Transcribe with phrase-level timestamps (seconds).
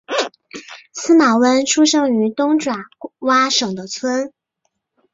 [0.93, 2.85] 司马温出生于东爪
[3.19, 4.33] 哇省的村。